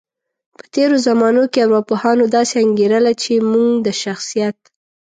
په 0.57 0.63
تیرو 0.73 0.97
زمانو 1.07 1.43
کې 1.51 1.59
ارواپوهانو 1.65 2.23
داسې 2.35 2.53
انګیرله، 2.65 3.11
چی 3.21 3.33
موږ 3.51 3.69
د 3.85 3.87
شخصیت 4.03 4.57